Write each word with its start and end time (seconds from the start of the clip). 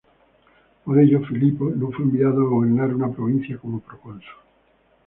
Por 0.83 0.97
ello, 0.97 1.19
Filipo 1.27 1.69
no 1.75 1.91
fue 1.91 2.05
enviado 2.05 2.41
a 2.41 2.49
gobernar 2.49 2.91
una 2.95 3.11
provincia 3.11 3.59
como 3.59 3.81
procónsul. 3.81 4.33